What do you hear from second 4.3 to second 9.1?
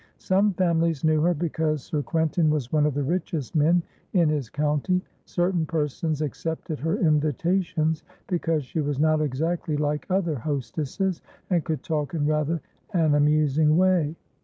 county; certain persons accepted her invitations because she was